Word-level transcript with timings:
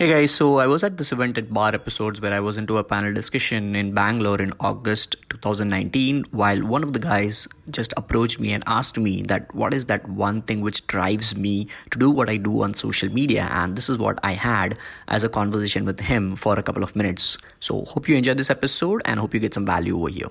Hey 0.00 0.08
guys, 0.08 0.32
so 0.32 0.60
I 0.60 0.66
was 0.66 0.82
at 0.82 0.96
this 0.96 1.12
event 1.12 1.36
at 1.36 1.52
Bar 1.52 1.74
Episodes 1.74 2.22
where 2.22 2.32
I 2.32 2.40
was 2.40 2.56
into 2.56 2.78
a 2.78 2.82
panel 2.82 3.12
discussion 3.12 3.76
in 3.76 3.92
Bangalore 3.92 4.40
in 4.40 4.54
August 4.58 5.14
2019 5.28 6.24
while 6.30 6.64
one 6.64 6.82
of 6.82 6.94
the 6.94 6.98
guys 6.98 7.46
just 7.70 7.92
approached 7.98 8.40
me 8.40 8.54
and 8.54 8.64
asked 8.66 8.96
me 8.96 9.20
that 9.24 9.54
what 9.54 9.74
is 9.74 9.84
that 9.92 10.08
one 10.08 10.40
thing 10.40 10.62
which 10.62 10.86
drives 10.86 11.36
me 11.36 11.68
to 11.90 11.98
do 11.98 12.10
what 12.10 12.30
I 12.30 12.38
do 12.38 12.62
on 12.62 12.72
social 12.72 13.10
media 13.10 13.46
and 13.52 13.76
this 13.76 13.90
is 13.90 13.98
what 13.98 14.18
I 14.22 14.32
had 14.32 14.78
as 15.06 15.22
a 15.22 15.28
conversation 15.28 15.84
with 15.84 16.00
him 16.00 16.34
for 16.34 16.58
a 16.58 16.62
couple 16.62 16.82
of 16.82 16.96
minutes. 16.96 17.36
So 17.58 17.84
hope 17.84 18.08
you 18.08 18.16
enjoyed 18.16 18.38
this 18.38 18.48
episode 18.48 19.02
and 19.04 19.20
hope 19.20 19.34
you 19.34 19.40
get 19.40 19.52
some 19.52 19.66
value 19.66 19.98
over 19.98 20.08
here. 20.08 20.28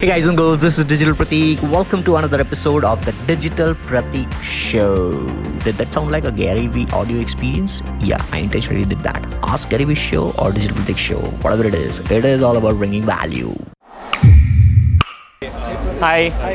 Hey 0.00 0.06
guys 0.06 0.26
and 0.26 0.38
girls, 0.38 0.60
this 0.60 0.78
is 0.78 0.84
Digital 0.84 1.12
Pratik. 1.12 1.60
Welcome 1.72 2.04
to 2.04 2.14
another 2.14 2.40
episode 2.40 2.84
of 2.84 3.04
the 3.04 3.10
Digital 3.26 3.74
Pratik 3.74 4.32
Show. 4.44 5.10
Did 5.64 5.74
that 5.74 5.92
sound 5.92 6.12
like 6.12 6.22
a 6.22 6.30
Gary 6.30 6.68
Vee 6.68 6.86
audio 6.92 7.18
experience? 7.18 7.82
Yeah, 7.98 8.24
I 8.30 8.38
intentionally 8.38 8.84
did 8.84 9.00
that. 9.00 9.20
Ask 9.42 9.70
Gary 9.70 9.82
Vee 9.82 9.96
Show 9.96 10.30
or 10.38 10.52
Digital 10.52 10.76
Pratik 10.76 10.98
Show, 10.98 11.18
whatever 11.42 11.66
it 11.66 11.74
is, 11.74 11.98
it 12.12 12.24
is 12.24 12.44
all 12.44 12.56
about 12.56 12.76
bringing 12.76 13.02
value. 13.02 13.52
Hi, 15.42 16.28
Hi, 16.28 16.52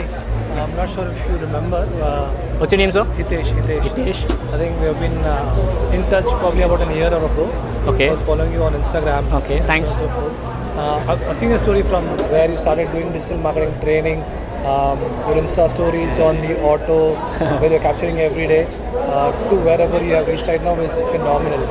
I'm 0.62 0.74
not 0.78 0.90
sure 0.90 1.12
if 1.12 1.28
you 1.28 1.36
remember. 1.36 1.84
Uh, 2.02 2.32
what's 2.60 2.72
your 2.72 2.78
name, 2.78 2.94
sir? 2.94 3.04
Hitesh, 3.04 3.52
Hitesh. 3.60 3.82
Hitesh. 3.90 4.54
I 4.54 4.58
think 4.58 4.80
we 4.80 4.86
have 4.86 5.00
been 5.02 5.18
uh, 5.18 5.92
in 5.94 6.10
touch 6.10 6.30
probably 6.40 6.62
about 6.62 6.90
a 6.90 6.96
year 6.96 7.14
or 7.14 7.26
ago. 7.26 7.52
Okay. 7.92 8.08
I 8.08 8.12
was 8.14 8.22
following 8.22 8.54
you 8.54 8.64
on 8.64 8.72
Instagram. 8.72 9.30
Okay, 9.44 9.60
thanks. 9.68 9.90
So 9.90 10.53
Uh, 10.76 11.00
I've- 11.08 11.26
I've 11.30 11.38
seen 11.38 11.52
a 11.52 11.60
story 11.60 11.84
from 11.84 12.06
where 12.32 12.50
you 12.50 12.58
started 12.58 12.92
doing 12.92 13.12
digital 13.12 13.38
marketing 13.38 13.74
training. 13.82 14.24
Um, 14.72 15.00
your 15.28 15.36
Insta 15.42 15.70
stories 15.70 16.18
on 16.20 16.38
the 16.42 16.54
auto, 16.72 16.98
where 17.62 17.70
you're 17.70 17.80
capturing 17.88 18.20
every 18.22 18.48
day, 18.48 18.66
uh, 18.96 19.32
to 19.50 19.56
wherever 19.68 20.02
you 20.04 20.14
have 20.14 20.28
reached 20.28 20.48
right 20.48 20.64
now 20.64 20.76
is 20.86 21.02
phenomenal. 21.12 21.66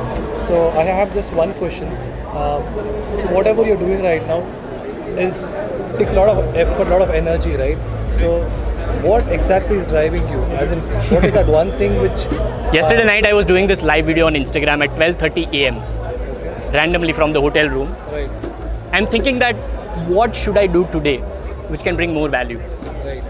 So 0.49 0.69
I 0.77 0.83
have 0.83 1.13
just 1.13 1.33
one 1.33 1.53
question. 1.53 1.87
Um, 2.41 2.61
so 3.21 3.27
whatever 3.37 3.63
you're 3.65 3.81
doing 3.85 4.03
right 4.03 4.27
now 4.27 4.41
is 5.17 5.51
takes 5.97 6.11
a 6.11 6.13
lot 6.13 6.29
of 6.29 6.55
effort, 6.55 6.87
a 6.87 6.89
lot 6.91 7.01
of 7.01 7.09
energy, 7.11 7.55
right? 7.55 7.77
So 8.19 8.41
what 9.09 9.27
exactly 9.39 9.77
is 9.77 9.85
driving 9.87 10.27
you? 10.29 10.39
As 10.61 10.71
in, 10.77 10.79
what 11.15 11.25
is 11.25 11.33
that 11.33 11.47
one 11.47 11.71
thing 11.81 11.99
which 12.01 12.27
Yesterday 12.73 13.05
night 13.05 13.25
I 13.27 13.33
was 13.33 13.45
doing 13.45 13.67
this 13.67 13.81
live 13.81 14.05
video 14.05 14.27
on 14.27 14.33
Instagram 14.43 14.83
at 14.83 14.95
12:30 14.95 15.47
a.m. 15.61 15.81
randomly 16.73 17.13
from 17.13 17.33
the 17.33 17.41
hotel 17.41 17.69
room. 17.69 17.95
right, 18.11 18.29
I'm 18.93 19.07
thinking 19.07 19.39
that 19.39 19.55
what 20.07 20.35
should 20.35 20.57
I 20.57 20.67
do 20.67 20.85
today 20.91 21.17
which 21.73 21.83
can 21.83 21.95
bring 21.95 22.13
more 22.13 22.29
value? 22.29 22.59
right, 23.05 23.23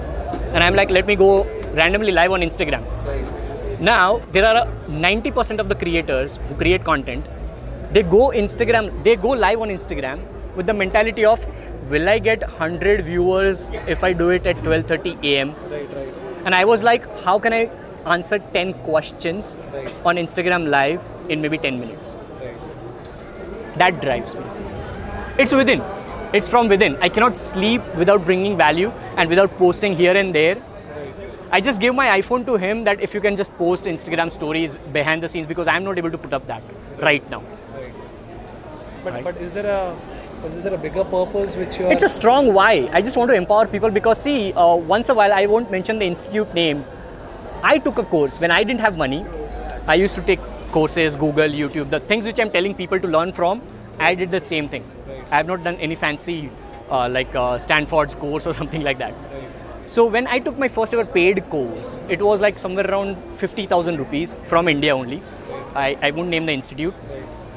And 0.54 0.64
I'm 0.64 0.76
like, 0.76 0.90
let 0.90 1.08
me 1.08 1.16
go 1.16 1.44
randomly 1.74 2.12
live 2.12 2.32
on 2.32 2.42
Instagram. 2.42 2.84
right, 3.08 3.82
Now 3.82 4.20
there 4.32 4.46
are 4.46 4.66
90% 4.88 5.60
of 5.60 5.70
the 5.70 5.76
creators 5.76 6.40
who 6.50 6.56
create 6.56 6.84
content. 6.84 7.26
They 7.92 8.04
go 8.04 8.30
Instagram, 8.30 9.04
they 9.04 9.16
go 9.16 9.30
live 9.30 9.62
on 9.62 9.70
Instagram 9.70 10.20
with 10.56 10.66
the 10.66 10.74
mentality 10.74 11.26
of, 11.26 11.46
will 11.90 12.10
I 12.10 12.20
get 12.20 12.42
100 12.42 13.06
viewers 13.06 13.70
if 13.88 14.04
I 14.04 14.14
do 14.14 14.30
it 14.30 14.46
at 14.48 14.58
12:30 14.58 15.24
a.m. 15.32 15.56
right, 15.72 15.88
right, 15.96 16.14
And 16.46 16.54
I 16.56 16.66
was 16.66 16.84
like, 16.84 17.08
how 17.24 17.40
can 17.40 17.54
I 17.54 17.70
answer 18.18 18.40
10 18.54 18.74
questions 18.90 19.58
Right. 19.74 19.94
on 20.06 20.18
Instagram 20.18 20.68
live 20.70 21.04
in 21.30 21.42
maybe 21.42 21.58
10 21.58 21.80
minutes? 21.80 22.18
right. 22.42 23.78
That 23.84 24.02
drives 24.02 24.36
me. 24.36 24.44
It's 25.38 25.52
within. 25.52 25.82
It's 26.32 26.48
from 26.48 26.68
within. 26.68 26.96
I 27.02 27.10
cannot 27.10 27.38
sleep 27.38 27.82
without 27.96 28.24
bringing 28.26 28.56
value 28.58 28.90
and 29.18 29.30
without 29.30 29.58
posting 29.58 29.94
here 29.94 30.16
and 30.16 30.34
there. 30.34 30.58
I 31.52 31.62
just 31.62 31.80
gave 31.80 31.94
my 31.96 32.08
iPhone 32.20 32.46
to 32.48 32.56
him 32.56 32.84
that 32.84 33.02
if 33.02 33.14
you 33.14 33.22
can 33.22 33.36
just 33.36 33.56
post 33.58 33.86
Instagram 33.86 34.32
stories 34.32 34.76
behind 34.92 35.22
the 35.24 35.28
scenes 35.28 35.48
because 35.48 35.68
I'm 35.68 35.84
not 35.84 35.98
able 35.98 36.12
to 36.12 36.18
put 36.18 36.34
up 36.34 36.46
that 36.48 36.62
right 37.00 37.28
now. 37.30 37.42
Right. 37.76 37.94
But 39.04 39.14
Right. 39.14 39.24
but 39.24 39.38
is 39.38 39.52
there 39.52 39.66
a 39.66 39.96
is 40.48 40.62
there 40.62 40.74
a 40.74 40.78
bigger 40.78 41.04
purpose 41.04 41.56
which 41.56 41.80
you? 41.80 41.88
It's 41.88 42.04
a 42.04 42.10
strong 42.10 42.54
why. 42.54 42.90
I 42.92 43.02
just 43.02 43.18
want 43.18 43.30
to 43.30 43.36
empower 43.36 43.66
people 43.68 43.90
because 43.90 44.22
see, 44.22 44.54
uh, 44.54 44.76
once 44.76 45.10
a 45.10 45.14
while 45.14 45.34
I 45.34 45.46
won't 45.46 45.72
mention 45.72 46.00
the 46.00 46.06
institute 46.06 46.54
name. 46.54 46.84
I 47.64 47.78
took 47.78 47.98
a 47.98 48.04
course 48.04 48.40
when 48.40 48.52
I 48.52 48.64
didn't 48.64 48.82
have 48.82 48.98
money. 48.98 49.26
I 49.88 49.96
used 49.96 50.16
to 50.16 50.22
take 50.22 50.40
courses, 50.72 51.16
Google, 51.16 51.48
YouTube, 51.62 51.90
the 51.90 52.00
things 52.00 52.26
which 52.26 52.40
I'm 52.40 52.52
telling 52.52 52.76
people 52.76 53.00
to 53.00 53.08
learn 53.08 53.32
from. 53.32 53.62
I 54.00 54.16
did 54.16 54.32
the 54.32 54.40
same 54.40 54.70
thing. 54.70 54.90
Right. 55.08 55.26
I 55.32 55.38
have 55.38 55.48
not 55.48 55.64
done 55.64 55.76
any 55.76 55.96
fancy 55.96 56.50
uh, 56.90 57.10
like 57.10 57.34
uh, 57.36 57.58
Stanford's 57.58 58.16
course 58.16 58.48
or 58.48 58.54
something 58.62 58.84
like 58.84 58.98
that. 59.00 59.14
Right. 59.14 59.50
So 59.86 60.06
when 60.06 60.28
I 60.28 60.40
took 60.40 60.58
my 60.58 60.68
first 60.68 60.94
ever 60.94 61.06
paid 61.06 61.48
course, 61.50 61.98
it 62.08 62.22
was 62.22 62.40
like 62.40 62.58
somewhere 62.58 62.90
around 62.90 63.18
50,000 63.36 63.98
rupees 63.98 64.36
from 64.46 64.68
India 64.68 64.96
only. 64.96 65.22
I, 65.76 65.98
I 66.02 66.12
won't 66.12 66.30
name 66.30 66.46
the 66.46 66.54
institute. 66.54 66.94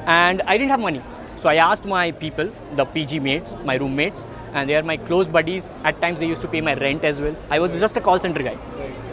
And 0.05 0.41
I 0.41 0.57
didn't 0.57 0.71
have 0.71 0.79
money. 0.79 1.01
So 1.35 1.49
I 1.49 1.55
asked 1.55 1.85
my 1.85 2.11
people, 2.11 2.51
the 2.75 2.83
PG 2.83 3.19
mates, 3.19 3.55
my 3.63 3.75
roommates, 3.75 4.25
and 4.53 4.69
they 4.69 4.75
are 4.75 4.83
my 4.83 4.97
close 4.97 5.27
buddies. 5.27 5.71
At 5.83 6.01
times 6.01 6.19
they 6.19 6.27
used 6.27 6.41
to 6.41 6.47
pay 6.47 6.61
my 6.61 6.73
rent 6.73 7.03
as 7.05 7.21
well. 7.21 7.35
I 7.49 7.59
was 7.59 7.79
just 7.79 7.95
a 7.95 8.01
call 8.01 8.19
center 8.19 8.41
guy. 8.41 8.57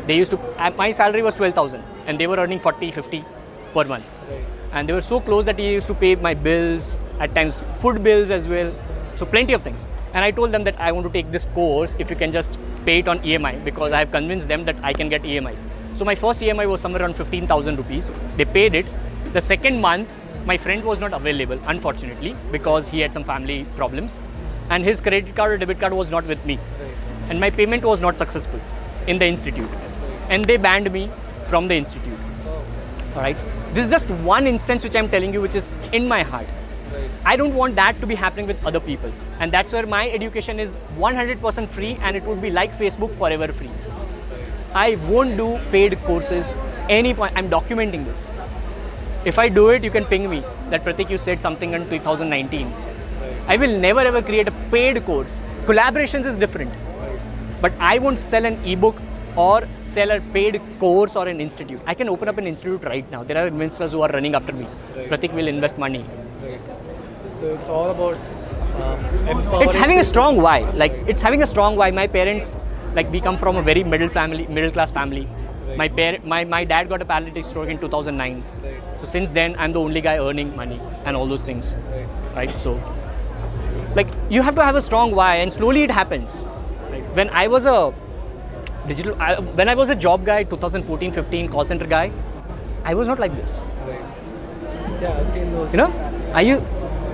They 0.06 0.16
used 0.16 0.30
to, 0.30 0.38
uh, 0.58 0.70
my 0.76 0.90
salary 0.90 1.22
was 1.22 1.34
12,000 1.34 1.82
and 2.06 2.18
they 2.18 2.26
were 2.26 2.36
earning 2.36 2.60
40, 2.60 2.90
50 2.90 3.24
per 3.72 3.84
month. 3.84 4.04
And 4.74 4.88
they 4.88 4.92
were 4.92 5.00
so 5.00 5.20
close 5.20 5.44
that 5.44 5.58
he 5.58 5.72
used 5.72 5.86
to 5.86 5.94
pay 5.94 6.16
my 6.16 6.34
bills, 6.34 6.98
at 7.20 7.32
times 7.34 7.62
food 7.74 8.02
bills 8.02 8.30
as 8.30 8.48
well. 8.48 8.74
So 9.14 9.24
plenty 9.24 9.52
of 9.52 9.62
things. 9.62 9.86
And 10.12 10.24
I 10.24 10.32
told 10.32 10.50
them 10.50 10.64
that 10.64 10.78
I 10.80 10.90
want 10.90 11.06
to 11.06 11.12
take 11.12 11.30
this 11.30 11.44
course 11.54 11.94
if 12.00 12.10
you 12.10 12.16
can 12.16 12.32
just 12.32 12.58
pay 12.84 12.98
it 12.98 13.06
on 13.06 13.20
EMI 13.20 13.64
because 13.64 13.92
I 13.92 14.00
have 14.00 14.10
convinced 14.10 14.48
them 14.48 14.64
that 14.64 14.76
I 14.82 14.92
can 14.92 15.08
get 15.08 15.22
EMIs. 15.22 15.66
So 15.94 16.04
my 16.04 16.16
first 16.16 16.40
EMI 16.40 16.68
was 16.68 16.80
somewhere 16.80 17.02
around 17.02 17.14
15,000 17.14 17.76
rupees. 17.76 18.10
They 18.36 18.44
paid 18.44 18.74
it. 18.74 18.86
The 19.32 19.40
second 19.40 19.80
month, 19.80 20.08
my 20.44 20.58
friend 20.58 20.84
was 20.84 20.98
not 20.98 21.12
available, 21.12 21.58
unfortunately, 21.66 22.36
because 22.50 22.88
he 22.88 22.98
had 22.98 23.12
some 23.12 23.24
family 23.24 23.66
problems. 23.76 24.18
And 24.70 24.84
his 24.84 25.00
credit 25.00 25.36
card 25.36 25.52
or 25.52 25.56
debit 25.56 25.78
card 25.78 25.92
was 25.92 26.10
not 26.10 26.26
with 26.26 26.44
me. 26.44 26.58
And 27.28 27.38
my 27.38 27.50
payment 27.50 27.84
was 27.84 28.00
not 28.00 28.18
successful 28.18 28.60
in 29.06 29.18
the 29.18 29.26
institute. 29.26 29.70
And 30.28 30.44
they 30.44 30.56
banned 30.56 30.92
me 30.92 31.10
from 31.46 31.68
the 31.68 31.74
institute. 31.74 32.18
All 33.14 33.22
right. 33.22 33.36
This 33.74 33.86
is 33.86 33.90
just 33.90 34.08
one 34.22 34.46
instance 34.46 34.84
which 34.84 34.94
I'm 34.94 35.08
telling 35.08 35.32
you, 35.32 35.40
which 35.40 35.56
is 35.56 35.72
in 35.92 36.06
my 36.06 36.22
heart. 36.22 36.46
Right. 36.92 37.10
I 37.24 37.34
don't 37.34 37.54
want 37.56 37.74
that 37.74 38.00
to 38.02 38.06
be 38.06 38.14
happening 38.14 38.46
with 38.46 38.64
other 38.64 38.78
people. 38.78 39.12
And 39.40 39.50
that's 39.50 39.72
where 39.72 39.84
my 39.84 40.08
education 40.10 40.60
is 40.60 40.76
100% 40.96 41.68
free 41.68 41.98
and 42.00 42.16
it 42.16 42.22
would 42.22 42.40
be 42.40 42.50
like 42.50 42.72
Facebook 42.72 43.12
forever 43.16 43.52
free. 43.52 43.70
I 44.74 44.94
won't 45.08 45.36
do 45.36 45.58
paid 45.72 45.98
courses 46.04 46.56
any 46.88 47.14
point. 47.14 47.32
I'm 47.34 47.50
documenting 47.50 48.04
this. 48.04 48.28
If 49.24 49.40
I 49.40 49.48
do 49.48 49.70
it, 49.70 49.82
you 49.82 49.90
can 49.90 50.04
ping 50.04 50.30
me 50.30 50.44
that 50.70 50.84
Pratik, 50.84 51.10
you 51.10 51.18
said 51.18 51.42
something 51.42 51.74
in 51.74 51.90
2019. 51.90 52.72
I 53.48 53.56
will 53.56 53.76
never 53.76 54.00
ever 54.00 54.22
create 54.22 54.46
a 54.46 54.52
paid 54.70 55.04
course. 55.04 55.40
Collaborations 55.64 56.26
is 56.26 56.36
different. 56.36 56.72
But 57.60 57.72
I 57.80 57.98
won't 57.98 58.20
sell 58.20 58.44
an 58.44 58.64
ebook 58.64 59.02
or 59.36 59.66
sell 59.74 60.10
a 60.10 60.20
paid 60.20 60.60
course 60.78 61.16
or 61.16 61.26
an 61.28 61.40
institute. 61.40 61.80
I 61.86 61.94
can 61.94 62.08
open 62.08 62.28
up 62.28 62.38
an 62.38 62.46
institute 62.46 62.84
right 62.84 63.08
now. 63.10 63.24
There 63.24 63.36
are 63.42 63.46
investors 63.48 63.92
who 63.92 64.02
are 64.02 64.08
running 64.08 64.34
after 64.34 64.52
me. 64.52 64.66
Right. 64.96 65.08
Pratik 65.10 65.32
will 65.32 65.48
invest 65.48 65.78
money. 65.78 66.04
Right. 66.42 66.60
So 67.38 67.54
it's 67.54 67.68
all 67.68 67.90
about 67.90 68.16
um. 68.82 69.62
It's 69.62 69.74
having 69.74 69.98
a 70.00 70.04
strong 70.04 70.40
why. 70.40 70.60
Like 70.72 70.92
it's 71.06 71.22
having 71.22 71.42
a 71.42 71.46
strong 71.46 71.76
why. 71.76 71.90
My 71.90 72.06
parents, 72.06 72.56
like 72.94 73.10
we 73.10 73.20
come 73.20 73.36
from 73.36 73.56
a 73.56 73.62
very 73.62 73.84
middle 73.84 74.08
family, 74.08 74.46
middle 74.46 74.70
class 74.70 74.90
family. 74.90 75.26
Right. 75.66 75.78
My 75.78 75.88
parent, 75.88 76.26
my, 76.26 76.44
my 76.44 76.64
dad 76.64 76.88
got 76.88 77.02
a 77.02 77.04
paralytic 77.04 77.44
stroke 77.44 77.68
in 77.68 77.78
2009. 77.78 78.44
Right. 78.62 79.00
So 79.00 79.04
since 79.06 79.30
then, 79.30 79.56
I'm 79.58 79.72
the 79.72 79.80
only 79.80 80.00
guy 80.00 80.18
earning 80.18 80.54
money 80.54 80.80
and 81.04 81.16
all 81.16 81.26
those 81.26 81.42
things, 81.42 81.74
Right. 81.90 82.06
right? 82.34 82.58
So, 82.58 82.80
like 83.96 84.06
you 84.30 84.42
have 84.42 84.54
to 84.56 84.64
have 84.64 84.76
a 84.76 84.82
strong 84.82 85.14
why, 85.14 85.36
and 85.36 85.52
slowly 85.52 85.82
it 85.82 85.90
happens. 85.90 86.44
Like, 86.90 87.04
when 87.16 87.30
I 87.30 87.48
was 87.48 87.66
a 87.66 87.92
digital, 88.86 89.20
I, 89.20 89.38
when 89.40 89.68
I 89.68 89.74
was 89.74 89.90
a 89.90 89.94
job 89.94 90.24
guy, 90.24 90.44
2014, 90.44 91.12
15 91.12 91.48
call 91.48 91.66
center 91.66 91.86
guy, 91.86 92.10
I 92.84 92.94
was 92.94 93.08
not 93.08 93.18
like 93.18 93.34
this. 93.36 93.60
Right. 93.86 94.00
Yeah, 95.00 95.18
I've 95.18 95.28
seen 95.28 95.50
those. 95.52 95.72
You 95.72 95.78
know, 95.78 96.30
are 96.32 96.42
you 96.42 96.64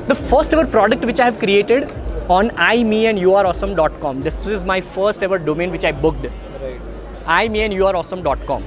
the 0.09 0.15
first 0.15 0.53
ever 0.53 0.67
product 0.67 1.05
which 1.05 1.21
I 1.21 1.25
have 1.27 1.39
created 1.39 1.91
on 2.29 2.51
I, 2.57 2.83
me, 2.85 3.07
and 3.07 3.19
you 3.19 3.35
are 3.35 3.47
awesome.com. 3.47 4.23
This 4.23 4.47
is 4.47 4.65
my 4.65 4.81
first 4.81 5.23
ever 5.23 5.39
domain 5.39 5.71
which 5.71 5.85
I 5.85 5.93
booked. 5.93 6.25
Right. 6.25 6.81
I, 7.27 7.49
me, 7.49 7.63
and 7.63 7.73
you 7.73 7.87
are 7.87 7.97
awesome.com. 7.97 8.65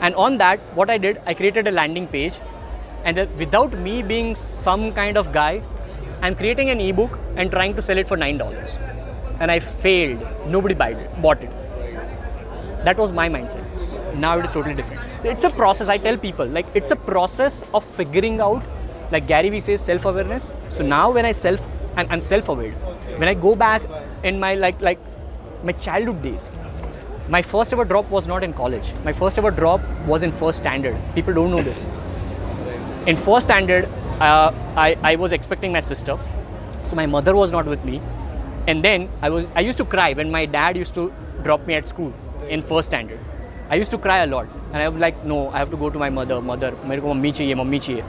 And 0.00 0.14
on 0.14 0.38
that, 0.38 0.60
what 0.74 0.90
I 0.90 0.98
did, 0.98 1.20
I 1.26 1.34
created 1.34 1.66
a 1.68 1.70
landing 1.70 2.06
page, 2.06 2.38
and 3.04 3.18
uh, 3.18 3.26
without 3.38 3.72
me 3.78 4.02
being 4.02 4.34
some 4.34 4.92
kind 4.92 5.16
of 5.16 5.32
guy, 5.32 5.62
I'm 6.20 6.34
creating 6.34 6.70
an 6.70 6.80
ebook 6.80 7.18
and 7.36 7.50
trying 7.50 7.74
to 7.76 7.82
sell 7.82 7.98
it 7.98 8.08
for 8.08 8.16
nine 8.16 8.38
dollars, 8.38 8.76
and 9.40 9.50
I 9.50 9.58
failed. 9.58 10.26
Nobody 10.46 10.74
bought 10.74 11.42
it. 11.42 11.50
That 12.84 12.96
was 12.96 13.12
my 13.12 13.28
mindset. 13.28 13.64
Now 14.16 14.38
it 14.38 14.44
is 14.44 14.52
totally 14.52 14.74
different. 14.74 15.00
It's 15.24 15.44
a 15.44 15.50
process. 15.50 15.88
I 15.88 15.98
tell 15.98 16.16
people 16.16 16.46
like 16.46 16.66
it's 16.74 16.90
a 16.90 16.96
process 16.96 17.64
of 17.72 17.84
figuring 17.84 18.40
out. 18.40 18.62
Like 19.10 19.26
Gary 19.26 19.50
Vee 19.50 19.60
says, 19.60 19.84
self-awareness. 19.84 20.52
So 20.68 20.82
now 20.82 21.10
when 21.10 21.26
I 21.26 21.32
self, 21.32 21.66
I'm, 21.96 22.06
I'm 22.10 22.22
self-aware. 22.22 22.72
When 23.18 23.28
I 23.28 23.34
go 23.34 23.54
back 23.54 23.82
in 24.24 24.40
my 24.40 24.54
like 24.54 24.80
like 24.80 24.98
my 25.62 25.72
childhood 25.72 26.22
days, 26.22 26.50
my 27.28 27.42
first 27.42 27.72
ever 27.72 27.84
drop 27.84 28.10
was 28.10 28.26
not 28.26 28.42
in 28.42 28.52
college. 28.52 28.92
My 29.04 29.12
first 29.12 29.38
ever 29.38 29.50
drop 29.50 29.80
was 30.06 30.22
in 30.22 30.32
first 30.32 30.58
standard. 30.58 30.96
People 31.14 31.34
don't 31.34 31.50
know 31.50 31.62
this. 31.62 31.86
In 33.06 33.16
first 33.16 33.46
standard, 33.46 33.84
uh, 34.20 34.52
I, 34.76 34.96
I 35.02 35.16
was 35.16 35.32
expecting 35.32 35.72
my 35.72 35.80
sister, 35.80 36.18
so 36.82 36.96
my 36.96 37.06
mother 37.06 37.36
was 37.36 37.52
not 37.52 37.66
with 37.66 37.84
me. 37.84 38.00
And 38.66 38.84
then 38.84 39.08
I 39.20 39.30
was 39.30 39.46
I 39.54 39.60
used 39.60 39.78
to 39.78 39.84
cry 39.84 40.12
when 40.14 40.30
my 40.30 40.46
dad 40.46 40.76
used 40.76 40.94
to 40.94 41.12
drop 41.42 41.66
me 41.66 41.74
at 41.74 41.88
school 41.88 42.12
in 42.49 42.61
first 42.61 42.89
standard. 42.91 43.19
I 43.69 43.75
used 43.75 43.91
to 43.91 43.97
cry 43.97 44.17
a 44.19 44.27
lot, 44.27 44.47
and 44.73 44.81
I 44.81 44.87
was 44.87 44.99
like, 44.99 45.23
no, 45.25 45.49
I 45.49 45.57
have 45.59 45.69
to 45.71 45.77
go 45.77 45.89
to 45.89 45.99
my 45.99 46.09
mother. 46.09 46.41
Mother, 46.41 46.71
मेरे 46.85 47.01
को 47.01 47.13
mummy 47.13 47.31
चाहिए, 47.31 47.55
mummy 47.55 47.79
चाहिए. 47.79 48.03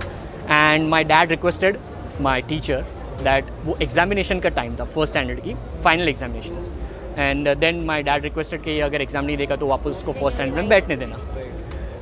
And 0.48 0.88
my 0.90 1.02
dad 1.02 1.30
requested 1.30 1.78
my 2.26 2.40
teacher 2.52 2.84
that 3.24 3.50
वो 3.64 3.76
examination 3.86 4.40
का 4.42 4.54
time 4.54 4.76
था 4.76 4.86
first 4.94 5.12
standard 5.14 5.42
की 5.44 5.56
final 5.86 6.08
examinations. 6.12 6.70
And 7.16 7.48
uh, 7.48 7.54
then 7.54 7.84
my 7.86 8.00
dad 8.02 8.28
requested 8.28 8.62
कि 8.64 8.78
अगर 8.88 9.06
exam 9.06 9.26
नहीं 9.26 9.36
देगा 9.36 9.56
तो 9.56 9.66
वापस 9.66 9.90
उसको 9.96 10.12
first 10.20 10.38
standard 10.38 10.54
में 10.54 10.68
बैठने 10.68 10.96
देना. 10.96 11.18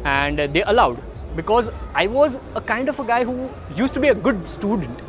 And 0.05 0.41
uh, 0.41 0.47
they 0.47 0.63
allowed 0.75 1.01
because 1.37 1.71
I 1.95 2.07
was 2.07 2.39
a 2.55 2.61
kind 2.61 2.89
of 2.89 3.01
a 3.01 3.05
guy 3.05 3.25
who 3.25 3.49
used 3.77 3.95
to 3.95 4.01
be 4.01 4.09
a 4.09 4.15
good 4.15 4.47
student, 4.47 5.01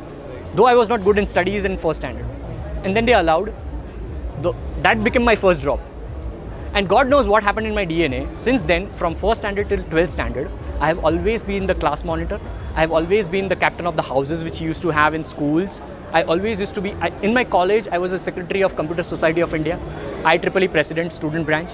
though 0.55 0.65
I 0.65 0.75
was 0.75 0.89
not 0.89 1.03
good 1.03 1.17
in 1.17 1.27
studies 1.27 1.65
in 1.65 1.77
first 1.77 1.99
standard. 1.99 2.25
And 2.83 2.95
then 2.95 3.05
they 3.05 3.13
allowed. 3.13 3.53
The, 4.41 4.53
that 4.83 5.03
became 5.03 5.23
my 5.23 5.35
first 5.35 5.61
drop. 5.61 5.79
And 6.74 6.88
God 6.88 7.08
knows 7.08 7.28
what 7.28 7.42
happened 7.42 7.66
in 7.66 7.74
my 7.74 7.84
DNA. 7.84 8.26
Since 8.40 8.64
then, 8.64 8.90
from 8.90 9.14
first 9.14 9.42
standard 9.42 9.68
till 9.68 9.78
12th 9.78 10.10
standard, 10.10 10.50
I 10.80 10.86
have 10.86 11.04
always 11.04 11.42
been 11.42 11.66
the 11.66 11.74
class 11.74 12.02
monitor. 12.02 12.40
I 12.74 12.80
have 12.80 12.92
always 12.92 13.28
been 13.28 13.46
the 13.48 13.56
captain 13.56 13.86
of 13.86 13.94
the 13.94 14.00
houses 14.00 14.42
which 14.42 14.62
you 14.62 14.68
used 14.68 14.80
to 14.82 14.88
have 14.88 15.12
in 15.12 15.22
schools. 15.22 15.82
I 16.12 16.22
always 16.22 16.60
used 16.60 16.74
to 16.74 16.80
be, 16.80 16.92
I, 16.94 17.08
in 17.20 17.34
my 17.34 17.44
college, 17.44 17.88
I 17.88 17.98
was 17.98 18.12
a 18.12 18.18
secretary 18.18 18.62
of 18.62 18.74
Computer 18.74 19.02
Society 19.02 19.42
of 19.42 19.52
India, 19.52 19.78
IEEE 20.22 20.72
president, 20.72 21.12
student 21.12 21.44
branch. 21.44 21.72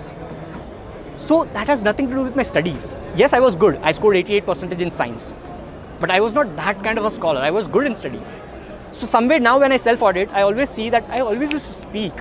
So 1.14 1.44
that 1.52 1.68
has 1.68 1.82
nothing 1.82 2.08
to 2.08 2.14
do 2.14 2.22
with 2.24 2.34
my 2.34 2.42
studies. 2.42 2.96
Yes, 3.14 3.32
I 3.32 3.38
was 3.38 3.54
good. 3.54 3.76
I 3.82 3.92
scored 3.92 4.16
88% 4.16 4.80
in 4.80 4.90
science. 4.90 5.32
But 6.00 6.10
I 6.10 6.20
was 6.20 6.34
not 6.34 6.56
that 6.56 6.82
kind 6.82 6.98
of 6.98 7.04
a 7.04 7.10
scholar. 7.10 7.40
I 7.40 7.52
was 7.52 7.68
good 7.68 7.86
in 7.86 7.94
studies. 7.94 8.34
So 8.90 9.06
somewhere 9.06 9.38
now 9.38 9.60
when 9.60 9.70
I 9.70 9.76
self-audit, 9.76 10.30
I 10.32 10.42
always 10.42 10.70
see 10.70 10.90
that 10.90 11.04
I 11.08 11.18
always 11.18 11.52
used 11.52 11.66
to 11.66 11.72
speak. 11.72 12.12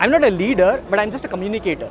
I'm 0.00 0.10
not 0.10 0.24
a 0.24 0.30
leader, 0.30 0.82
but 0.90 0.98
I'm 0.98 1.10
just 1.10 1.24
a 1.24 1.28
communicator. 1.28 1.90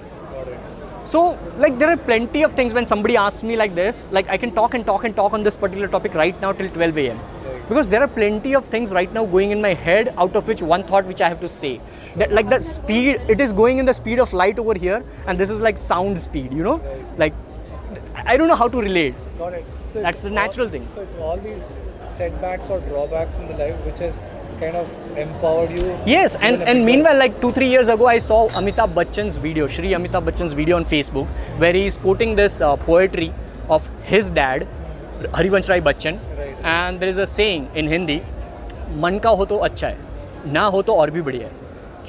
So, 1.05 1.37
like, 1.57 1.79
there 1.79 1.89
are 1.89 1.97
plenty 1.97 2.43
of 2.43 2.53
things 2.53 2.73
when 2.73 2.85
somebody 2.85 3.15
asks 3.15 3.41
me 3.41 3.55
like 3.55 3.73
this, 3.73 4.03
like, 4.11 4.27
I 4.29 4.37
can 4.37 4.51
talk 4.51 4.73
and 4.73 4.85
talk 4.85 5.03
and 5.05 5.15
talk 5.15 5.33
on 5.33 5.43
this 5.43 5.55
particular 5.57 5.87
topic 5.87 6.13
right 6.13 6.39
now 6.41 6.51
till 6.51 6.69
12 6.69 6.97
a.m. 6.97 7.19
Because 7.67 7.87
there 7.87 8.01
are 8.01 8.07
plenty 8.07 8.53
of 8.55 8.65
things 8.65 8.91
right 8.91 9.11
now 9.13 9.25
going 9.25 9.51
in 9.51 9.61
my 9.61 9.73
head, 9.73 10.13
out 10.17 10.35
of 10.35 10.47
which 10.47 10.61
one 10.61 10.83
thought 10.83 11.05
which 11.05 11.21
I 11.21 11.29
have 11.29 11.39
to 11.41 11.47
say. 11.47 11.79
That, 12.15 12.31
like, 12.33 12.49
the 12.49 12.59
speed, 12.61 13.21
it 13.27 13.39
is 13.39 13.53
going 13.53 13.77
in 13.77 13.85
the 13.85 13.93
speed 13.93 14.19
of 14.19 14.33
light 14.33 14.59
over 14.59 14.73
here, 14.73 15.03
and 15.27 15.39
this 15.39 15.49
is 15.49 15.61
like 15.61 15.77
sound 15.77 16.19
speed, 16.19 16.51
you 16.51 16.63
know? 16.63 16.81
Like, 17.17 17.33
I 18.15 18.37
don't 18.37 18.47
know 18.47 18.55
how 18.55 18.67
to 18.67 18.77
relate. 18.79 19.15
Got 19.37 19.53
it. 19.53 19.65
So 19.89 20.01
That's 20.01 20.21
the 20.21 20.29
all- 20.29 20.35
natural 20.35 20.69
thing. 20.69 20.87
So 20.93 21.01
it's 21.01 21.15
all 21.15 21.37
these 21.37 21.71
setbacks 22.07 22.69
or 22.69 22.79
drawbacks 22.81 23.35
in 23.35 23.47
the 23.47 23.53
life 23.57 23.75
which 23.85 23.99
has 23.99 24.25
kind 24.59 24.75
of 24.75 24.87
empowered 25.17 25.71
you. 25.71 25.97
Yes, 26.05 26.35
and, 26.35 26.61
and 26.63 26.85
meanwhile, 26.85 27.17
like 27.17 27.39
two, 27.41 27.51
three 27.51 27.69
years 27.69 27.87
ago, 27.87 28.07
I 28.07 28.17
saw 28.17 28.49
Amitabh 28.49 28.93
Bachchan's 28.93 29.35
video, 29.35 29.67
Shri 29.67 29.91
Amitabh 29.99 30.25
Bachchan's 30.25 30.53
video 30.53 30.75
on 30.75 30.85
Facebook, 30.85 31.27
where 31.57 31.73
he's 31.73 31.97
quoting 31.97 32.35
this 32.35 32.59
uh, 32.61 32.75
poetry 32.75 33.33
of 33.69 33.87
his 34.03 34.29
dad, 34.29 34.67
Harivansh 35.21 35.69
Rai 35.69 35.79
Bachchan, 35.81 36.19
Right. 36.37 36.57
and 36.63 36.99
there 36.99 37.09
is 37.09 37.17
a 37.17 37.27
saying 37.27 37.69
in 37.75 37.87
Hindi, 37.87 38.21
मन 38.97 39.19
का 39.23 39.29
हो 39.29 39.45
तो 39.45 39.57
अच्छा 39.69 39.87
है 39.87 40.51
ना 40.53 40.61
हो 40.73 40.81
तो 40.81 40.93
और 40.95 41.11
भी 41.11 41.21
बढ़िया 41.21 41.47
है 41.47 41.53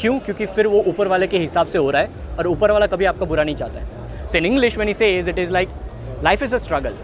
क्यों 0.00 0.18
क्योंकि 0.26 0.46
फिर 0.56 0.66
वो 0.66 0.82
ऊपर 0.88 1.08
वाले 1.08 1.26
के 1.26 1.38
हिसाब 1.38 1.66
से 1.66 1.78
हो 1.78 1.90
रहा 1.90 2.02
है 2.02 2.36
और 2.38 2.46
ऊपर 2.46 2.70
वाला 2.70 2.86
कभी 2.92 3.04
आपका 3.04 3.26
बुरा 3.32 3.44
नहीं 3.44 3.54
चाहता 3.54 3.80
है 3.80 4.26
so 4.28 4.38
in 4.38 4.46
English 4.46 4.76
when 4.76 4.88
he 4.88 4.94
says 4.94 5.28
it 5.28 5.38
is 5.38 5.52
like 5.52 5.68
life 6.24 6.42
is 6.42 6.54
a 6.54 6.58
struggle 6.66 6.96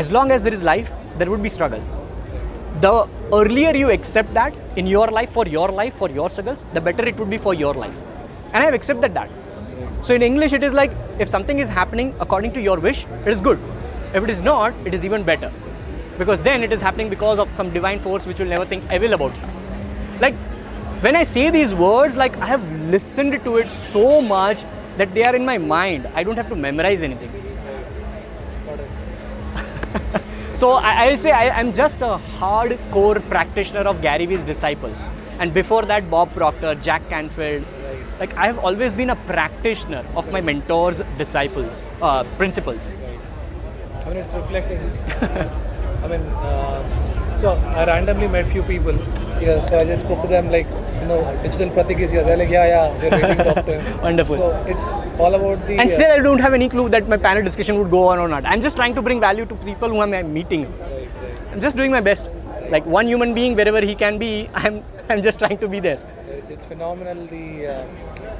as 0.00 0.10
long 0.16 0.30
as 0.34 0.42
there 0.42 0.54
is 0.56 0.60
life, 0.66 0.90
there 1.18 1.30
would 1.30 1.42
be 1.42 1.50
struggle. 1.52 1.80
The 2.80 3.08
earlier 3.32 3.74
you 3.74 3.90
accept 3.90 4.32
that 4.34 4.54
in 4.76 4.86
your 4.86 5.08
life, 5.08 5.30
for 5.30 5.46
your 5.46 5.68
life, 5.68 5.94
for 5.94 6.08
your 6.08 6.28
struggles, 6.28 6.64
the 6.72 6.80
better 6.80 7.06
it 7.06 7.18
would 7.18 7.28
be 7.28 7.38
for 7.38 7.52
your 7.52 7.74
life. 7.74 8.00
And 8.52 8.62
I 8.62 8.64
have 8.64 8.74
accepted 8.74 9.12
that. 9.14 9.28
So 10.02 10.14
in 10.14 10.22
English, 10.22 10.52
it 10.52 10.62
is 10.62 10.72
like 10.72 10.92
if 11.18 11.28
something 11.28 11.58
is 11.58 11.68
happening 11.68 12.14
according 12.20 12.52
to 12.52 12.60
your 12.60 12.78
wish, 12.78 13.06
it 13.26 13.28
is 13.28 13.40
good. 13.40 13.58
If 14.14 14.24
it 14.24 14.30
is 14.30 14.40
not, 14.40 14.72
it 14.86 14.94
is 14.94 15.04
even 15.04 15.24
better. 15.24 15.52
Because 16.16 16.40
then 16.40 16.62
it 16.62 16.72
is 16.72 16.80
happening 16.80 17.10
because 17.10 17.38
of 17.38 17.54
some 17.54 17.70
divine 17.70 18.00
force 18.00 18.26
which 18.26 18.38
will 18.38 18.46
never 18.46 18.64
think 18.64 18.90
evil 18.92 19.12
about 19.12 19.36
you. 19.36 19.42
Like 20.20 20.34
when 21.00 21.16
I 21.16 21.22
say 21.22 21.50
these 21.50 21.74
words, 21.74 22.16
like 22.16 22.36
I 22.38 22.46
have 22.46 22.62
listened 22.90 23.44
to 23.44 23.56
it 23.58 23.70
so 23.70 24.20
much 24.20 24.64
that 24.96 25.14
they 25.14 25.24
are 25.24 25.34
in 25.34 25.44
my 25.44 25.58
mind. 25.58 26.08
I 26.14 26.22
don't 26.22 26.36
have 26.36 26.48
to 26.48 26.56
memorize 26.56 27.02
anything. 27.02 27.30
Got 28.66 28.80
it. 28.80 30.22
So 30.60 30.72
I, 30.72 31.06
I'll 31.06 31.18
say 31.18 31.30
I, 31.30 31.48
I'm 31.58 31.72
just 31.72 32.02
a 32.02 32.20
hardcore 32.38 33.26
practitioner 33.30 33.80
of 33.80 34.02
Gary 34.02 34.26
Vee's 34.26 34.44
disciple. 34.44 34.94
And 35.38 35.54
before 35.54 35.86
that, 35.86 36.10
Bob 36.10 36.34
Proctor, 36.34 36.74
Jack 36.74 37.08
Canfield. 37.08 37.64
Like 38.18 38.36
I 38.36 38.44
have 38.44 38.58
always 38.58 38.92
been 38.92 39.08
a 39.08 39.16
practitioner 39.16 40.04
of 40.14 40.30
my 40.30 40.42
mentors' 40.42 41.00
disciples, 41.16 41.82
uh, 42.02 42.24
principles. 42.36 42.92
I 44.04 44.08
mean, 44.10 44.18
it's 44.18 44.34
reflecting. 44.34 44.80
I 46.02 46.08
mean, 46.08 46.20
uh, 46.20 47.36
so 47.38 47.52
I 47.52 47.86
randomly 47.86 48.28
met 48.28 48.46
few 48.46 48.62
people 48.64 48.92
here. 49.38 49.66
So 49.66 49.78
I 49.78 49.84
just 49.86 50.02
spoke 50.02 50.20
to 50.20 50.28
them 50.28 50.50
like, 50.50 50.66
you 51.00 51.06
know, 51.06 51.42
digital 51.42 51.70
Pratik 51.70 51.98
is 52.00 52.10
here. 52.10 52.24
They're 52.24 52.36
like, 52.36 52.50
yeah, 52.50 52.66
yeah, 52.66 53.02
we're 53.02 53.10
waiting 53.10 53.38
to 53.38 53.44
talk 53.54 53.66
to 53.66 53.80
him. 53.80 54.00
Wonderful. 54.02 54.36
So 54.36 54.64
it's 54.68 54.82
all 55.20 55.34
about 55.34 55.66
the. 55.66 55.78
And 55.78 55.90
uh, 55.90 55.92
still, 55.92 56.12
I 56.12 56.18
don't 56.20 56.40
have 56.40 56.52
any 56.54 56.68
clue 56.68 56.88
that 56.90 57.08
my 57.08 57.16
panel 57.16 57.42
discussion 57.42 57.78
would 57.78 57.90
go 57.90 58.08
on 58.08 58.18
or 58.18 58.28
not. 58.28 58.44
I'm 58.44 58.62
just 58.62 58.76
trying 58.76 58.94
to 58.94 59.02
bring 59.02 59.20
value 59.20 59.46
to 59.46 59.54
people 59.56 59.88
who 59.88 60.00
I'm 60.00 60.32
meeting. 60.32 60.70
right, 60.78 61.08
right. 61.22 61.38
I'm 61.52 61.60
just 61.60 61.76
doing 61.76 61.90
my 61.90 62.00
best. 62.00 62.30
Like 62.68 62.86
one 62.86 63.06
human 63.06 63.34
being, 63.34 63.56
wherever 63.56 63.80
he 63.80 63.94
can 63.94 64.18
be, 64.18 64.48
I'm, 64.54 64.84
I'm 65.08 65.22
just 65.22 65.38
trying 65.38 65.58
to 65.58 65.68
be 65.68 65.80
there. 65.80 66.00
It's, 66.28 66.50
it's 66.50 66.64
phenomenal 66.64 67.26
the 67.26 67.66
uh, 67.66 67.86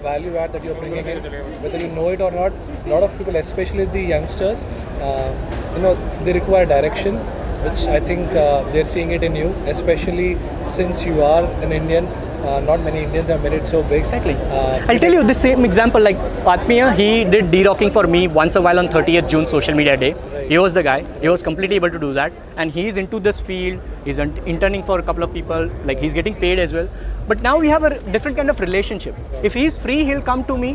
value 0.03 0.37
add 0.37 0.53
that 0.53 0.63
you're 0.65 0.75
bringing 0.75 1.05
in, 1.07 1.23
whether 1.63 1.79
you 1.79 1.89
know 1.89 2.09
it 2.09 2.21
or 2.21 2.31
not. 2.31 2.53
A 2.87 2.89
lot 2.89 3.03
of 3.03 3.17
people, 3.19 3.37
especially 3.37 3.85
the 3.87 4.01
youngsters, 4.01 4.63
uh, 5.03 5.73
you 5.77 5.83
know, 5.83 5.95
they 6.25 6.33
require 6.33 6.65
direction, 6.67 7.17
which 7.65 7.87
I 7.89 8.01
think 8.01 8.31
uh, 8.33 8.63
they're 8.73 8.85
seeing 8.85 9.11
it 9.11 9.23
in 9.23 9.35
you, 9.37 9.49
especially 9.67 10.39
since 10.69 11.05
you 11.05 11.23
are 11.23 11.45
an 11.63 11.73
Indian 11.73 12.07
Uh, 12.46 12.60
not 12.66 12.82
many 12.86 13.00
Indians 13.04 13.30
have 13.30 13.44
made 13.44 13.54
it 13.54 13.68
so 13.68 13.82
big. 13.84 14.00
Exactly. 14.00 14.34
Uh, 14.56 14.86
I'll 14.90 15.00
tell 15.04 15.16
you 15.18 15.24
the 15.30 15.34
same 15.34 15.66
example. 15.66 16.02
Like 16.08 16.18
Atmiya, 16.54 16.90
he 17.00 17.08
did 17.36 17.50
de-rocking 17.54 17.90
for 17.96 18.04
me 18.16 18.28
once 18.28 18.56
a 18.56 18.62
while 18.62 18.82
on 18.82 18.90
30th 18.96 19.30
June 19.34 19.48
Social 19.48 19.74
Media 19.80 19.96
Day. 20.04 20.14
He 20.50 20.60
was 20.60 20.76
the 20.78 20.84
guy. 20.84 20.98
He 21.22 21.30
was 21.30 21.42
completely 21.48 21.80
able 21.82 21.90
to 21.96 22.02
do 22.04 22.12
that, 22.20 22.38
and 22.58 22.76
he's 22.78 22.98
into 23.04 23.20
this 23.30 23.40
field. 23.40 23.80
He's 24.10 24.20
in- 24.26 24.38
interning 24.54 24.84
for 24.92 25.00
a 25.00 25.08
couple 25.10 25.24
of 25.28 25.34
people. 25.40 25.72
Like 25.92 26.00
he's 26.08 26.14
getting 26.20 26.36
paid 26.44 26.60
as 26.68 26.78
well. 26.80 26.88
But 27.32 27.42
now 27.42 27.58
we 27.58 27.70
have 27.70 27.84
a 27.84 27.92
different 28.18 28.38
kind 28.38 28.56
of 28.56 28.60
relationship. 28.60 29.16
If 29.52 29.58
he's 29.62 29.76
free, 29.88 30.00
he'll 30.12 30.22
come 30.32 30.46
to 30.54 30.58
me, 30.66 30.72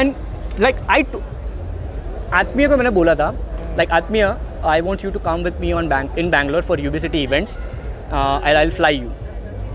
and 0.00 0.14
like 0.68 0.82
I. 0.88 1.02
T- 1.02 1.22
आत्मीय 2.34 2.68
को 2.68 2.76
मैंने 2.76 2.90
बोला 2.90 3.14
था 3.14 3.28
like 3.78 3.90
आत्मीय 3.92 4.22
I 4.66 4.80
want 4.80 5.04
you 5.04 5.10
to 5.10 5.18
come 5.24 5.42
with 5.44 5.60
me 5.60 5.72
on 5.72 5.88
bank 5.88 6.18
in 6.18 6.30
Bangalore 6.30 6.62
for 6.70 6.80
you 6.80 6.90
B 6.90 6.98
city 6.98 7.22
event 7.22 7.48
I 8.12 8.52
I 8.52 8.70
fly 8.78 8.96
you 8.96 9.10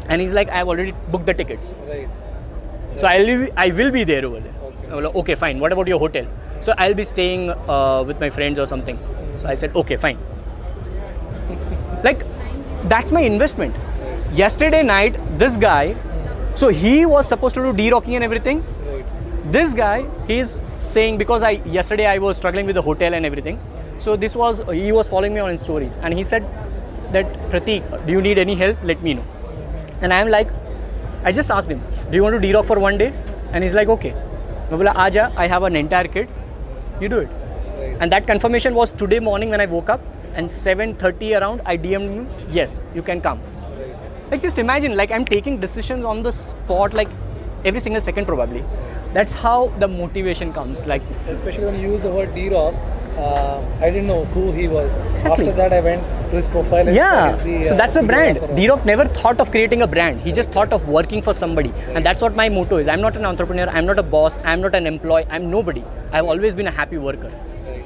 and 0.08 0.20
he's 0.20 0.34
like 0.34 0.48
i've 0.50 0.68
already 0.68 0.92
booked 1.10 1.26
the 1.26 1.34
tickets. 1.34 1.74
Right. 1.88 2.08
so 2.96 3.06
i'll 3.06 3.26
be, 3.26 3.50
i 3.56 3.68
will 3.70 3.90
be 3.90 4.04
there 4.04 4.24
over 4.24 4.40
there. 4.40 4.54
Okay. 4.62 5.02
Like, 5.02 5.14
okay 5.14 5.34
fine. 5.34 5.60
What 5.60 5.72
about 5.72 5.88
your 5.88 5.98
hotel? 5.98 6.26
So 6.60 6.74
i'll 6.78 6.94
be 6.94 7.04
staying 7.04 7.50
uh, 7.50 8.04
with 8.06 8.20
my 8.20 8.30
friends 8.30 8.58
or 8.58 8.66
something. 8.66 8.98
So 9.36 9.48
i 9.48 9.54
said 9.54 9.74
okay 9.76 9.96
fine. 9.96 10.18
Like 12.04 12.24
that's 12.88 13.12
my 13.12 13.22
investment. 13.22 13.74
Right. 13.74 14.34
yesterday 14.38 14.82
night 14.82 15.16
this 15.38 15.56
guy 15.56 15.96
so 16.54 16.68
he 16.68 17.06
was 17.06 17.26
supposed 17.26 17.54
to 17.56 17.62
do 17.62 17.72
de-rocking 17.72 18.14
and 18.14 18.24
everything. 18.24 18.64
Right. 18.86 19.52
this 19.52 19.74
guy 19.74 20.06
he's 20.28 20.56
saying 20.78 21.18
because 21.18 21.42
i 21.42 21.52
yesterday 21.78 22.06
i 22.06 22.18
was 22.18 22.36
struggling 22.36 22.66
with 22.66 22.74
the 22.74 22.82
hotel 22.82 23.14
and 23.14 23.26
everything. 23.26 23.58
So 23.98 24.16
this 24.16 24.36
was 24.36 24.60
he 24.70 24.92
was 24.92 25.08
following 25.08 25.34
me 25.34 25.40
on 25.40 25.50
his 25.50 25.62
stories. 25.62 25.96
And 26.02 26.12
he 26.14 26.22
said 26.22 26.46
that 27.12 27.26
pratik 27.50 28.06
do 28.06 28.12
you 28.12 28.20
need 28.20 28.38
any 28.38 28.54
help? 28.54 28.76
Let 28.82 29.02
me 29.02 29.14
know 29.14 29.24
And 30.03 30.13
I'm 30.13 30.29
like, 30.29 30.49
I 31.23 31.31
just 31.31 31.51
asked 31.51 31.69
him, 31.69 31.81
do 32.09 32.15
you 32.15 32.23
want 32.23 32.33
to 32.35 32.39
de-rock 32.39 32.65
for 32.65 32.79
one 32.79 32.97
day? 32.97 33.13
And 33.51 33.63
he's 33.63 33.73
like, 33.73 33.89
okay. 33.89 34.13
मैं 34.69 34.77
बोला 34.77 34.91
आजा 35.05 35.35
I 35.35 35.47
have 35.47 35.63
an 35.63 35.75
entire 35.75 36.07
kit. 36.07 36.29
You 37.01 37.09
do 37.09 37.19
it. 37.19 37.29
Right. 37.77 37.97
And 37.99 38.11
that 38.11 38.27
confirmation 38.27 38.75
was 38.75 38.91
today 38.91 39.19
morning 39.19 39.49
when 39.49 39.61
I 39.61 39.65
woke 39.65 39.89
up 39.89 40.01
and 40.35 40.47
7:30 40.47 41.31
around 41.39 41.61
I 41.65 41.77
DM'd 41.77 42.13
him, 42.17 42.27
yes, 42.49 42.81
you 42.93 43.01
can 43.01 43.21
come. 43.21 43.41
Like 44.31 44.41
just 44.41 44.59
imagine, 44.59 44.95
like 44.95 45.11
I'm 45.11 45.25
taking 45.25 45.59
decisions 45.59 46.05
on 46.05 46.21
the 46.23 46.31
spot, 46.31 46.93
like 46.93 47.09
every 47.65 47.79
single 47.79 48.01
second 48.01 48.25
probably. 48.25 48.63
That's 49.13 49.33
how 49.33 49.57
the 49.79 49.87
motivation 49.87 50.53
comes. 50.53 50.85
Like 50.85 51.01
Especially 51.27 51.65
when 51.65 51.79
you 51.79 51.93
use 51.93 52.01
the 52.03 52.11
word 52.17 52.35
D-Rock, 52.35 52.75
uh, 53.16 53.60
I 53.80 53.90
didn't 53.90 54.06
know 54.06 54.24
who 54.26 54.50
he 54.52 54.66
was. 54.68 54.90
Exactly. 55.12 55.48
After 55.48 55.56
that, 55.56 55.72
I 55.72 55.80
went 55.80 56.02
to 56.30 56.36
his 56.36 56.46
profile. 56.48 56.86
And 56.88 56.96
yeah, 56.96 57.36
saw 57.36 57.44
he's 57.44 57.58
the, 57.58 57.68
so 57.68 57.74
uh, 57.74 57.78
that's 57.78 57.96
a 57.96 58.02
brand. 58.02 58.38
of 58.38 58.50
a- 58.50 58.56
D-Rock 58.56 58.84
never 58.84 59.04
thought 59.06 59.40
of 59.40 59.50
creating 59.50 59.82
a 59.82 59.86
brand. 59.86 60.20
He 60.20 60.32
just 60.32 60.50
thought 60.50 60.72
of 60.72 60.88
working 60.88 61.22
for 61.22 61.32
somebody, 61.32 61.72
and 61.94 62.04
that's 62.04 62.22
what 62.22 62.34
my 62.34 62.48
motto 62.48 62.76
is. 62.78 62.88
I'm 62.88 63.00
not 63.00 63.16
an 63.16 63.24
entrepreneur. 63.24 63.68
I'm 63.68 63.86
not 63.86 63.98
a 63.98 64.02
boss. 64.02 64.38
I'm 64.44 64.60
not 64.60 64.74
an 64.74 64.86
employee. 64.86 65.26
I'm 65.30 65.50
nobody. 65.50 65.84
I've 66.12 66.24
always 66.26 66.54
been 66.54 66.66
a 66.66 66.72
happy 66.72 66.98
worker. 66.98 67.28
Right. 67.66 67.84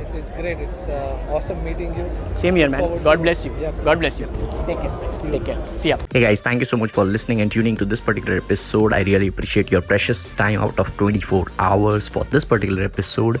it's, 0.00 0.14
it's 0.14 0.30
great. 0.32 0.58
It's 0.58 0.80
uh, 0.80 1.26
awesome 1.30 1.62
meeting 1.64 1.94
you. 1.94 2.10
Same 2.34 2.56
here, 2.56 2.68
man. 2.68 3.02
God 3.04 3.22
bless 3.22 3.44
you. 3.44 3.54
Yeah. 3.60 3.72
God 3.84 4.00
bless 4.00 4.18
you. 4.18 4.26
Take 4.66 4.80
care. 4.80 4.98
Take 5.30 5.44
care. 5.44 5.78
See 5.78 5.90
ya. 5.90 5.98
Hey 6.12 6.20
guys, 6.22 6.40
thank 6.40 6.58
you 6.60 6.64
so 6.64 6.76
much 6.76 6.90
for 6.90 7.04
listening 7.04 7.40
and 7.40 7.50
tuning 7.52 7.76
to 7.76 7.84
this 7.84 8.00
particular 8.00 8.38
episode. 8.38 8.92
I 8.92 9.02
really 9.02 9.28
appreciate 9.28 9.70
your 9.70 9.82
precious 9.82 10.24
time 10.36 10.60
out 10.60 10.78
of 10.80 10.96
24 10.96 11.46
hours 11.58 12.08
for 12.08 12.24
this 12.24 12.44
particular 12.44 12.82
episode. 12.84 13.40